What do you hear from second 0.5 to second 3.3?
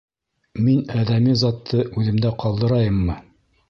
Мин әҙәми затты үҙемдә ҡалдырайыммы?